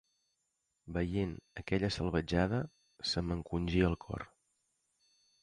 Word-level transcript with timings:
Veient 0.95 1.37
aquella 1.63 1.91
salvatjada, 1.97 2.63
se 3.11 3.25
m'encongia 3.27 3.93
el 3.93 3.99
cor. 4.09 4.27